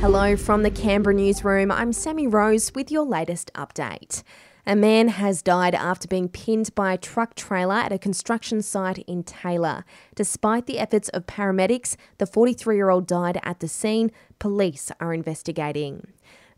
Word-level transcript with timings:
Hello 0.00 0.36
from 0.36 0.62
the 0.62 0.70
Canberra 0.70 1.12
newsroom. 1.12 1.72
I'm 1.72 1.92
Sammy 1.92 2.28
Rose 2.28 2.72
with 2.72 2.92
your 2.92 3.04
latest 3.04 3.50
update. 3.54 4.22
A 4.64 4.76
man 4.76 5.08
has 5.08 5.42
died 5.42 5.74
after 5.74 6.06
being 6.06 6.28
pinned 6.28 6.72
by 6.76 6.92
a 6.92 6.98
truck 6.98 7.34
trailer 7.34 7.74
at 7.74 7.90
a 7.90 7.98
construction 7.98 8.62
site 8.62 8.98
in 9.08 9.24
Taylor. 9.24 9.84
Despite 10.14 10.66
the 10.66 10.78
efforts 10.78 11.08
of 11.08 11.26
paramedics, 11.26 11.96
the 12.18 12.26
43 12.26 12.76
year 12.76 12.90
old 12.90 13.08
died 13.08 13.40
at 13.42 13.58
the 13.58 13.66
scene. 13.66 14.12
Police 14.38 14.92
are 15.00 15.12
investigating. 15.12 16.06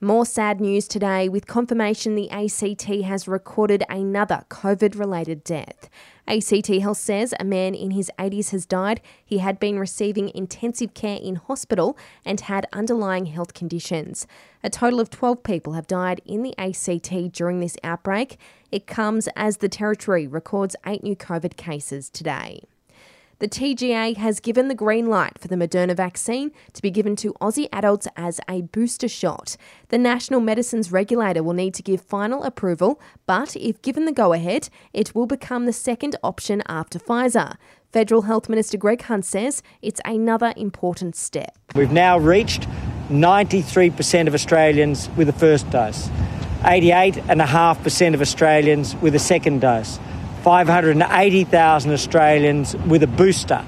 More 0.02 0.24
sad 0.24 0.62
news 0.62 0.88
today 0.88 1.28
with 1.28 1.46
confirmation 1.46 2.14
the 2.14 2.30
ACT 2.30 2.84
has 3.04 3.28
recorded 3.28 3.84
another 3.90 4.46
COVID 4.48 4.98
related 4.98 5.44
death. 5.44 5.90
ACT 6.26 6.68
Health 6.68 6.96
says 6.96 7.34
a 7.38 7.44
man 7.44 7.74
in 7.74 7.90
his 7.90 8.10
80s 8.18 8.52
has 8.52 8.64
died. 8.64 9.02
He 9.22 9.38
had 9.38 9.60
been 9.60 9.78
receiving 9.78 10.30
intensive 10.34 10.94
care 10.94 11.18
in 11.22 11.34
hospital 11.34 11.98
and 12.24 12.40
had 12.40 12.66
underlying 12.72 13.26
health 13.26 13.52
conditions. 13.52 14.26
A 14.64 14.70
total 14.70 15.00
of 15.00 15.10
12 15.10 15.42
people 15.42 15.74
have 15.74 15.86
died 15.86 16.22
in 16.24 16.42
the 16.42 16.56
ACT 16.56 17.30
during 17.34 17.60
this 17.60 17.76
outbreak. 17.84 18.38
It 18.72 18.86
comes 18.86 19.28
as 19.36 19.58
the 19.58 19.68
Territory 19.68 20.26
records 20.26 20.76
eight 20.86 21.02
new 21.02 21.14
COVID 21.14 21.58
cases 21.58 22.08
today. 22.08 22.62
The 23.40 23.48
TGA 23.48 24.18
has 24.18 24.38
given 24.38 24.68
the 24.68 24.74
green 24.74 25.06
light 25.06 25.38
for 25.38 25.48
the 25.48 25.56
Moderna 25.56 25.96
vaccine 25.96 26.52
to 26.74 26.82
be 26.82 26.90
given 26.90 27.16
to 27.16 27.32
Aussie 27.40 27.70
adults 27.72 28.06
as 28.14 28.38
a 28.50 28.60
booster 28.60 29.08
shot. 29.08 29.56
The 29.88 29.96
National 29.96 30.40
Medicines 30.40 30.92
Regulator 30.92 31.42
will 31.42 31.54
need 31.54 31.72
to 31.72 31.82
give 31.82 32.02
final 32.02 32.44
approval, 32.44 33.00
but 33.24 33.56
if 33.56 33.80
given 33.80 34.04
the 34.04 34.12
go 34.12 34.34
ahead, 34.34 34.68
it 34.92 35.14
will 35.14 35.24
become 35.24 35.64
the 35.64 35.72
second 35.72 36.16
option 36.22 36.62
after 36.68 36.98
Pfizer. 36.98 37.56
Federal 37.90 38.22
Health 38.22 38.50
Minister 38.50 38.76
Greg 38.76 39.00
Hunt 39.00 39.24
says 39.24 39.62
it's 39.80 40.02
another 40.04 40.52
important 40.54 41.16
step. 41.16 41.56
We've 41.74 41.92
now 41.92 42.18
reached 42.18 42.68
93% 43.08 44.26
of 44.26 44.34
Australians 44.34 45.08
with 45.16 45.28
the 45.28 45.32
first 45.32 45.70
dose, 45.70 46.10
88.5% 46.60 48.12
of 48.12 48.20
Australians 48.20 48.96
with 48.96 49.14
a 49.14 49.18
second 49.18 49.62
dose. 49.62 49.98
580,000 50.40 51.92
Australians 51.92 52.76
with 52.88 53.02
a 53.02 53.06
booster. 53.06 53.64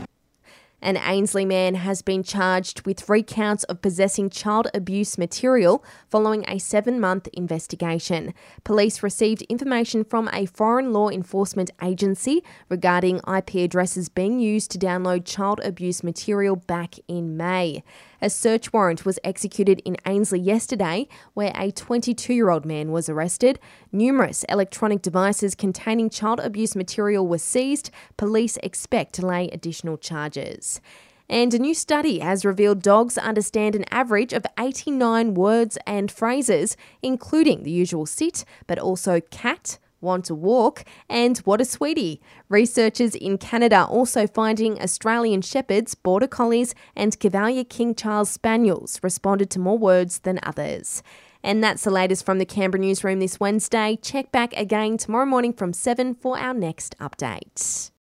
An 0.84 0.96
Ainslie 0.96 1.44
man 1.44 1.76
has 1.76 2.02
been 2.02 2.24
charged 2.24 2.84
with 2.84 2.98
three 2.98 3.22
counts 3.22 3.62
of 3.64 3.80
possessing 3.80 4.28
child 4.28 4.66
abuse 4.74 5.16
material 5.16 5.84
following 6.08 6.44
a 6.48 6.58
seven 6.58 6.98
month 6.98 7.28
investigation. 7.32 8.34
Police 8.64 9.00
received 9.00 9.42
information 9.42 10.02
from 10.02 10.28
a 10.32 10.46
foreign 10.46 10.92
law 10.92 11.08
enforcement 11.08 11.70
agency 11.80 12.42
regarding 12.68 13.20
IP 13.32 13.54
addresses 13.54 14.08
being 14.08 14.40
used 14.40 14.72
to 14.72 14.78
download 14.78 15.24
child 15.24 15.60
abuse 15.62 16.02
material 16.02 16.56
back 16.56 16.96
in 17.06 17.36
May. 17.36 17.84
A 18.24 18.30
search 18.30 18.72
warrant 18.72 19.04
was 19.04 19.18
executed 19.24 19.82
in 19.84 19.96
Ainslie 20.06 20.38
yesterday, 20.38 21.08
where 21.34 21.50
a 21.56 21.72
22 21.72 22.32
year 22.32 22.50
old 22.50 22.64
man 22.64 22.92
was 22.92 23.08
arrested. 23.08 23.58
Numerous 23.90 24.44
electronic 24.44 25.02
devices 25.02 25.56
containing 25.56 26.08
child 26.08 26.38
abuse 26.38 26.76
material 26.76 27.26
were 27.26 27.38
seized. 27.38 27.90
Police 28.16 28.58
expect 28.62 29.14
to 29.14 29.26
lay 29.26 29.48
additional 29.48 29.96
charges. 29.96 30.80
And 31.28 31.52
a 31.52 31.58
new 31.58 31.74
study 31.74 32.20
has 32.20 32.44
revealed 32.44 32.80
dogs 32.80 33.18
understand 33.18 33.74
an 33.74 33.86
average 33.90 34.32
of 34.32 34.46
89 34.56 35.34
words 35.34 35.76
and 35.84 36.08
phrases, 36.08 36.76
including 37.02 37.64
the 37.64 37.72
usual 37.72 38.06
sit, 38.06 38.44
but 38.68 38.78
also 38.78 39.20
cat, 39.32 39.78
want 40.02 40.26
to 40.26 40.34
walk, 40.34 40.84
and 41.08 41.38
what 41.38 41.60
a 41.60 41.64
sweetie. 41.64 42.20
Researchers 42.48 43.14
in 43.14 43.38
Canada 43.38 43.84
also 43.84 44.26
finding 44.26 44.80
Australian 44.82 45.40
Shepherds, 45.40 45.94
Border 45.94 46.26
Collies, 46.26 46.74
and 46.94 47.18
Cavalier 47.18 47.64
King 47.64 47.94
Charles 47.94 48.30
Spaniels 48.30 49.00
responded 49.02 49.48
to 49.50 49.58
more 49.58 49.78
words 49.78 50.18
than 50.18 50.38
others. 50.42 51.02
And 51.42 51.64
that's 51.64 51.84
the 51.84 51.90
latest 51.90 52.24
from 52.24 52.38
the 52.38 52.44
Canberra 52.44 52.80
newsroom 52.80 53.18
this 53.18 53.40
Wednesday. 53.40 53.98
Check 54.00 54.30
back 54.30 54.52
again 54.56 54.96
tomorrow 54.96 55.26
morning 55.26 55.52
from 55.52 55.72
7 55.72 56.14
for 56.14 56.38
our 56.38 56.54
next 56.54 56.96
update. 56.98 57.90